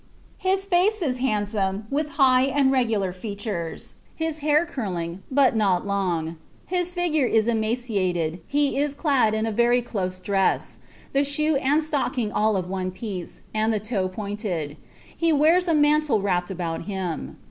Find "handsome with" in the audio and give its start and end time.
1.19-2.13